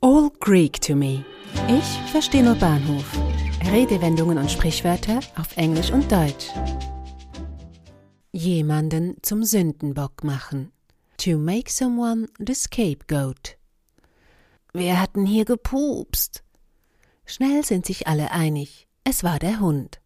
All 0.00 0.30
Greek 0.38 0.80
to 0.82 0.94
me. 0.94 1.24
Ich 1.66 2.12
verstehe 2.12 2.44
nur 2.44 2.54
Bahnhof. 2.54 3.18
Redewendungen 3.68 4.38
und 4.38 4.48
Sprichwörter 4.48 5.18
auf 5.36 5.56
Englisch 5.56 5.90
und 5.90 6.12
Deutsch. 6.12 6.46
Jemanden 8.30 9.16
zum 9.22 9.42
Sündenbock 9.42 10.22
machen. 10.22 10.70
To 11.16 11.36
make 11.36 11.68
someone 11.68 12.28
the 12.38 12.54
scapegoat. 12.54 13.58
Wir 14.72 15.00
hatten 15.00 15.26
hier 15.26 15.44
gepupst. 15.44 16.44
Schnell 17.26 17.64
sind 17.64 17.84
sich 17.84 18.06
alle 18.06 18.30
einig. 18.30 18.86
Es 19.02 19.24
war 19.24 19.40
der 19.40 19.58
Hund. 19.58 20.00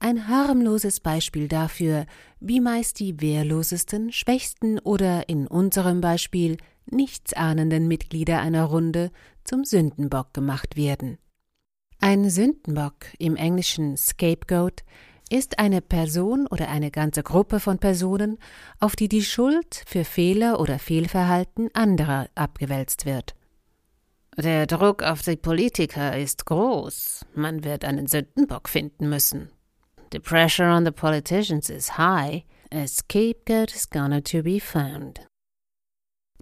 Ein 0.00 0.28
harmloses 0.28 1.00
Beispiel 1.00 1.48
dafür, 1.48 2.06
wie 2.40 2.60
meist 2.60 3.00
die 3.00 3.20
wehrlosesten, 3.20 4.12
schwächsten 4.12 4.78
oder 4.78 5.28
in 5.28 5.46
unserem 5.46 6.00
Beispiel 6.00 6.56
nichtsahnenden 6.90 7.88
Mitglieder 7.88 8.40
einer 8.40 8.64
Runde 8.64 9.10
zum 9.44 9.64
Sündenbock 9.64 10.32
gemacht 10.34 10.76
werden. 10.76 11.18
Ein 12.00 12.28
Sündenbock 12.28 13.06
im 13.18 13.36
englischen 13.36 13.96
Scapegoat 13.96 14.84
ist 15.30 15.58
eine 15.58 15.80
Person 15.80 16.46
oder 16.46 16.68
eine 16.68 16.90
ganze 16.90 17.22
Gruppe 17.22 17.60
von 17.60 17.78
Personen, 17.78 18.38
auf 18.78 18.94
die 18.94 19.08
die 19.08 19.22
Schuld 19.22 19.82
für 19.86 20.04
Fehler 20.04 20.60
oder 20.60 20.78
Fehlverhalten 20.78 21.70
anderer 21.72 22.28
abgewälzt 22.34 23.06
wird. 23.06 23.34
Der 24.36 24.66
Druck 24.66 25.02
auf 25.02 25.22
die 25.22 25.36
Politiker 25.36 26.16
ist 26.18 26.44
groß. 26.46 27.24
Man 27.34 27.64
wird 27.64 27.84
einen 27.84 28.06
Sündenbock 28.06 28.68
finden 28.68 29.08
müssen. 29.08 29.50
The 30.12 30.18
pressure 30.18 30.76
on 30.76 30.84
the 30.84 30.90
politicians 30.90 31.70
is 31.70 31.96
high. 31.96 32.44
A 32.72 32.86
scapegoat 32.86 33.74
is 33.74 33.88
gonna 33.88 34.20
to 34.20 34.42
be 34.42 34.60
found. 34.60 35.20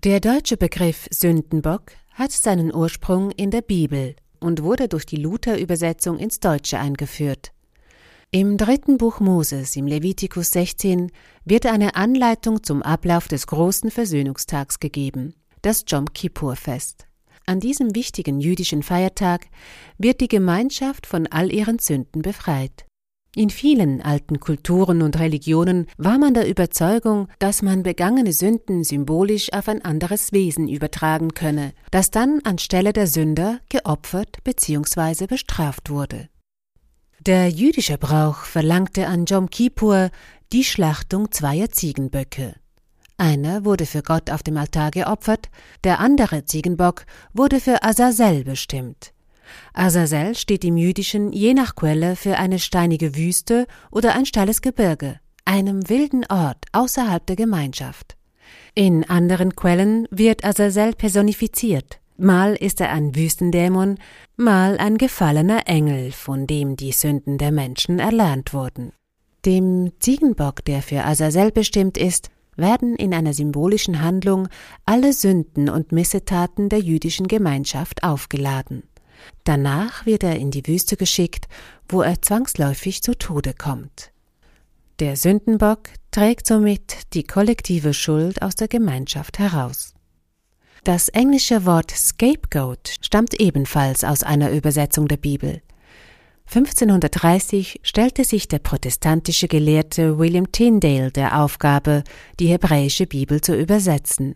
Der 0.05 0.19
deutsche 0.19 0.57
Begriff 0.57 1.07
Sündenbock 1.13 1.93
hat 2.15 2.33
seinen 2.33 2.75
Ursprung 2.75 3.31
in 3.31 3.53
der 3.53 3.63
Bibel 3.63 4.17
und 4.41 4.65
wurde 4.65 4.89
durch 4.89 5.07
die 5.07 5.15
Luther-Übersetzung 5.15 6.19
ins 6.19 6.41
Deutsche 6.41 6.81
eingeführt. 6.81 7.53
Im 8.33 8.57
dritten 8.57 8.99
Buch 8.99 9.21
Moses, 9.21 9.77
im 9.77 9.87
Levitikus 9.87 10.51
16, 10.51 11.13
wird 11.45 11.67
eine 11.67 11.95
Anleitung 11.95 12.65
zum 12.65 12.83
Ablauf 12.83 13.29
des 13.29 13.47
großen 13.47 13.93
Versöhnungstags 13.93 14.81
gegeben, 14.81 15.35
das 15.61 15.85
Jom 15.87 16.13
Kippur-Fest. 16.13 17.07
An 17.47 17.61
diesem 17.61 17.95
wichtigen 17.95 18.41
jüdischen 18.41 18.83
Feiertag 18.83 19.47
wird 19.99 20.21
die 20.21 20.29
Gemeinschaft 20.29 21.07
von 21.07 21.29
all 21.29 21.53
ihren 21.53 21.79
Sünden 21.79 22.23
befreit. 22.23 22.87
In 23.35 23.49
vielen 23.49 24.03
alten 24.03 24.41
Kulturen 24.41 25.01
und 25.01 25.19
Religionen 25.19 25.87
war 25.97 26.19
man 26.19 26.35
der 26.35 26.47
Überzeugung, 26.47 27.29
dass 27.39 27.63
man 27.63 27.83
begangene 27.83 28.35
Sünden 28.35 28.85
symbolisch 28.85 29.51
auf 29.55 29.69
ein 29.69 29.83
anderes 29.83 30.33
Wesen 30.33 30.69
übertragen 30.69 31.33
könne, 31.33 31.73
das 31.91 32.11
dann 32.11 32.41
anstelle 32.45 32.93
der 32.93 33.07
Sünder 33.07 33.61
geopfert 33.71 34.45
bzw. 34.45 35.27
bestraft 35.27 35.89
wurde. 35.89 36.29
Der 37.21 37.49
jüdische 37.49 37.97
Brauch 37.97 38.37
verlangte 38.37 39.07
an 39.07 39.25
Jom 39.25 39.49
Kippur 39.49 40.11
die 40.53 40.65
Schlachtung 40.65 41.33
zweier 41.33 41.71
Ziegenböcke. 41.71 42.57
Einer 43.17 43.65
wurde 43.65 43.87
für 43.87 44.03
Gott 44.03 44.29
auf 44.29 44.43
dem 44.43 44.59
Altar 44.59 44.91
geopfert, 44.91 45.49
der 45.85 46.01
andere 46.01 46.45
Ziegenbock 46.45 47.07
wurde 47.33 47.61
für 47.61 47.83
Azazel 47.83 48.45
bestimmt. 48.45 49.15
Azazel 49.75 50.35
steht 50.35 50.65
im 50.65 50.77
Jüdischen 50.77 51.33
je 51.33 51.55
nach 51.55 51.75
Quelle 51.75 52.17
für 52.17 52.39
eine 52.39 52.59
steinige 52.59 53.17
Wüste 53.17 53.67
oder 53.91 54.15
ein 54.15 54.27
steiles 54.27 54.63
Gebirge, 54.63 55.21
einem 55.45 55.89
wilden 55.89 56.25
Ort 56.27 56.65
außerhalb 56.73 57.27
der 57.27 57.37
Gemeinschaft. 57.37 58.17
In 58.75 59.09
anderen 59.09 59.55
Quellen 59.55 60.07
wird 60.11 60.45
Azazel 60.45 60.95
personifiziert. 60.95 62.01
Mal 62.17 62.55
ist 62.55 62.81
er 62.81 62.91
ein 62.91 63.17
Wüstendämon, 63.17 63.99
mal 64.37 64.79
ein 64.79 64.99
gefallener 64.99 65.63
Engel, 65.67 66.13
von 66.13 66.47
dem 66.47 66.77
die 66.77 66.93
Sünden 66.93 67.39
der 67.39 67.53
Menschen 67.53 67.99
erlernt 67.99 68.55
wurden. 68.55 68.93
Dem 69.45 69.93
Ziegenbock, 69.99 70.65
der 70.65 70.83
für 70.83 71.05
Azazel 71.05 71.51
bestimmt 71.51 71.99
ist, 71.99 72.31
werden 72.57 72.97
in 72.97 73.15
einer 73.15 73.33
symbolischen 73.33 74.03
Handlung 74.03 74.49
alle 74.85 75.13
Sünden 75.13 75.69
und 75.69 75.93
Missetaten 75.93 76.69
der 76.69 76.81
jüdischen 76.81 77.27
Gemeinschaft 77.27 78.05
aufgeladen. 78.05 78.85
Danach 79.45 80.07
wird 80.07 80.23
er 80.23 80.37
in 80.37 80.51
die 80.51 80.67
Wüste 80.67 80.97
geschickt, 80.97 81.49
wo 81.89 82.03
er 82.03 82.23
zwangsläufig 82.23 83.03
zu 83.03 83.17
Tode 83.17 83.55
kommt. 83.55 84.13
Der 84.99 85.17
Sündenbock 85.17 85.89
trägt 86.11 86.47
somit 86.47 87.13
die 87.15 87.25
kollektive 87.25 87.95
Schuld 87.95 88.43
aus 88.43 88.55
der 88.55 88.69
Gemeinschaft 88.69 89.39
heraus. 89.39 89.95
Das 90.85 91.09
englische 91.09 91.65
Wort 91.65 91.91
Scapegoat 91.93 92.97
stammt 93.01 93.41
ebenfalls 93.41 94.05
aus 94.05 94.23
einer 94.23 94.51
Übersetzung 94.51 95.09
der 95.09 95.17
Bibel. 95.17 95.63
1530 96.47 97.81
stellte 97.83 98.25
sich 98.25 98.49
der 98.49 98.59
protestantische 98.59 99.49
Gelehrte 99.49 100.19
William 100.19 100.53
Tyndale 100.53 101.11
der 101.11 101.41
Aufgabe, 101.41 102.05
die 102.41 102.49
hebräische 102.49 103.07
Bibel 103.07 103.41
zu 103.41 103.57
übersetzen. 103.57 104.35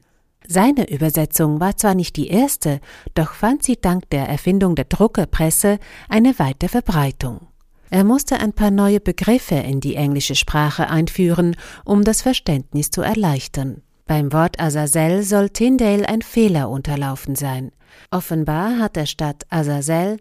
Seine 0.49 0.91
Übersetzung 0.91 1.61
war 1.61 1.77
zwar 1.77 1.95
nicht 1.95 2.17
die 2.17 2.29
erste, 2.29 2.81
doch 3.15 3.35
fand 3.35 3.63
sie 3.63 3.77
dank 3.81 4.09
der 4.11 4.29
Erfindung 4.29 4.75
der 4.75 4.85
Druckerpresse 4.85 5.79
eine 6.09 6.39
weite 6.39 6.69
Verbreitung. 6.69 7.49
Er 7.91 8.05
musste 8.05 8.41
ein 8.41 8.53
paar 8.53 8.71
neue 8.71 9.01
Begriffe 9.01 9.55
in 9.55 9.81
die 9.81 9.95
englische 9.95 10.35
Sprache 10.35 10.89
einführen, 10.89 11.57
um 11.85 12.05
das 12.05 12.23
Verständnis 12.23 12.91
zu 12.91 13.03
erleichtern. 13.03 13.83
Beim 14.07 14.33
Wort 14.33 14.61
Azazel 14.61 15.23
soll 15.23 15.51
Tyndale 15.51 16.09
ein 16.09 16.23
Fehler 16.23 16.71
unterlaufen 16.71 17.35
sein. 17.35 17.73
Offenbar 18.11 18.79
hat 18.79 18.97
er 18.97 19.07
statt 19.07 19.45
Azazel 19.51 20.19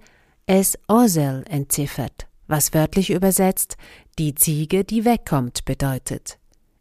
es 0.48 0.78
Ozel 0.88 1.44
entziffert, 1.50 2.28
was 2.48 2.74
wörtlich 2.74 3.10
übersetzt 3.10 3.78
die 4.20 4.36
Ziege, 4.36 4.84
die 4.84 5.06
wegkommt 5.06 5.66
bedeutet. 5.66 6.38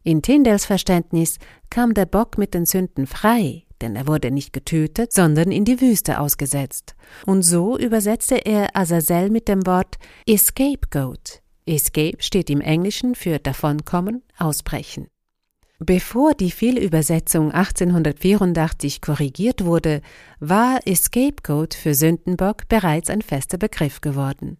In 0.07 0.21
Tyndales 0.21 0.67
Verständnis 0.67 1.39
kam 1.71 1.95
der 1.95 2.05
Bock 2.05 2.37
mit 2.37 2.53
den 2.53 2.67
Sünden 2.67 3.07
frei, 3.07 3.63
denn 3.81 3.95
er 3.95 4.05
wurde 4.05 4.29
nicht 4.29 4.53
getötet, 4.53 5.11
sondern 5.11 5.51
in 5.51 5.65
die 5.65 5.81
Wüste 5.81 6.19
ausgesetzt. 6.19 6.95
Und 7.25 7.41
so 7.41 7.75
übersetzte 7.75 8.35
er 8.35 8.77
Azazel 8.77 9.31
mit 9.31 9.47
dem 9.47 9.65
Wort 9.65 9.95
Escapegoat. 10.27 11.41
Escape 11.65 12.17
steht 12.19 12.51
im 12.51 12.61
Englischen 12.61 13.15
für 13.15 13.39
davonkommen, 13.39 14.21
ausbrechen. 14.37 15.07
Bevor 15.79 16.35
die 16.35 16.51
Fehlübersetzung 16.51 17.51
1884 17.51 19.01
korrigiert 19.01 19.65
wurde, 19.65 20.01
war 20.39 20.81
Escapegoat 20.85 21.73
für 21.73 21.95
Sündenbock 21.95 22.67
bereits 22.69 23.09
ein 23.09 23.23
fester 23.23 23.57
Begriff 23.57 24.01
geworden. 24.01 24.59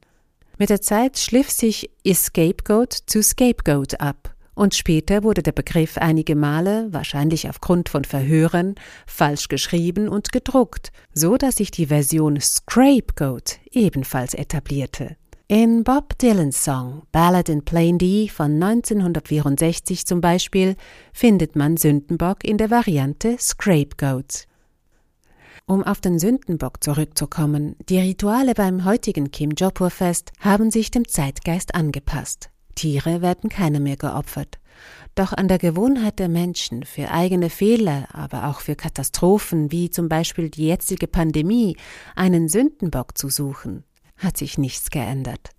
Mit 0.57 0.71
der 0.71 0.81
Zeit 0.81 1.19
schliff 1.19 1.51
sich 1.51 1.91
Escapegoat 2.03 2.93
zu 2.93 3.21
Scapegoat 3.21 4.01
ab 4.01 4.34
und 4.55 4.73
später 4.73 5.23
wurde 5.23 5.43
der 5.43 5.51
Begriff 5.51 5.97
einige 5.97 6.35
Male, 6.35 6.87
wahrscheinlich 6.91 7.47
aufgrund 7.49 7.89
von 7.89 8.05
Verhören, 8.05 8.75
falsch 9.05 9.49
geschrieben 9.49 10.07
und 10.07 10.31
gedruckt, 10.31 10.91
so 11.13 11.37
dass 11.37 11.57
sich 11.57 11.71
die 11.71 11.87
Version 11.87 12.39
Scrapegoat 12.39 13.59
ebenfalls 13.71 14.33
etablierte. 14.33 15.17
In 15.47 15.83
Bob 15.83 16.17
Dylans 16.17 16.63
Song 16.63 17.03
Ballad 17.11 17.49
in 17.49 17.63
Plain 17.63 17.99
D 17.99 18.29
von 18.29 18.53
1964 18.63 20.07
zum 20.07 20.19
Beispiel 20.19 20.75
findet 21.13 21.55
man 21.55 21.77
Sündenbock 21.77 22.43
in 22.43 22.57
der 22.57 22.71
Variante 22.71 23.37
Scrapegoat. 23.37 24.47
Um 25.67 25.83
auf 25.83 26.01
den 26.01 26.17
Sündenbock 26.17 26.83
zurückzukommen, 26.83 27.75
die 27.89 27.99
Rituale 27.99 28.53
beim 28.55 28.85
heutigen 28.85 29.29
Kim 29.29 29.51
Jopur 29.51 29.91
Fest 29.91 30.31
haben 30.39 30.71
sich 30.71 30.89
dem 30.89 31.07
Zeitgeist 31.07 31.75
angepasst. 31.75 32.49
Tiere 32.75 33.21
werden 33.21 33.49
keine 33.49 33.79
mehr 33.79 33.97
geopfert. 33.97 34.59
Doch 35.15 35.31
an 35.31 35.47
der 35.47 35.57
Gewohnheit 35.57 36.19
der 36.19 36.27
Menschen, 36.27 36.83
für 36.83 37.09
eigene 37.09 37.49
Fehler, 37.49 38.07
aber 38.11 38.47
auch 38.49 38.59
für 38.59 38.75
Katastrophen 38.75 39.71
wie 39.71 39.89
zum 39.89 40.09
Beispiel 40.09 40.49
die 40.49 40.67
jetzige 40.67 41.07
Pandemie, 41.07 41.77
einen 42.15 42.49
Sündenbock 42.49 43.17
zu 43.17 43.29
suchen, 43.29 43.85
hat 44.17 44.37
sich 44.37 44.57
nichts 44.57 44.89
geändert. 44.89 45.51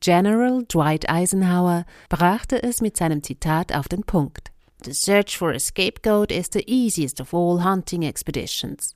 General 0.00 0.64
Dwight 0.64 1.08
Eisenhower 1.08 1.86
brachte 2.08 2.62
es 2.62 2.80
mit 2.80 2.96
seinem 2.96 3.22
Zitat 3.22 3.74
auf 3.74 3.88
den 3.88 4.04
Punkt. 4.04 4.52
The 4.84 4.92
search 4.92 5.38
for 5.38 5.52
a 5.52 5.58
scapegoat 5.58 6.30
is 6.30 6.48
the 6.52 6.62
easiest 6.66 7.20
of 7.20 7.32
all 7.32 7.64
hunting 7.64 8.02
expeditions. 8.02 8.94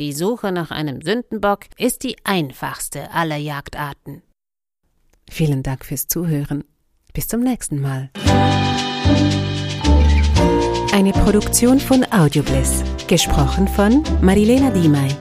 Die 0.00 0.12
Suche 0.12 0.52
nach 0.52 0.70
einem 0.70 1.00
Sündenbock 1.02 1.66
ist 1.78 2.02
die 2.02 2.16
einfachste 2.24 3.10
aller 3.12 3.36
Jagdarten. 3.36 4.22
Vielen 5.30 5.62
Dank 5.62 5.84
fürs 5.84 6.06
Zuhören. 6.06 6.64
Bis 7.12 7.28
zum 7.28 7.40
nächsten 7.40 7.80
Mal. 7.80 8.10
Eine 10.92 11.12
Produktion 11.12 11.78
von 11.78 12.04
Audiobliss, 12.10 12.82
gesprochen 13.06 13.68
von 13.68 14.02
Marilena 14.22 14.70
Diemey. 14.70 15.14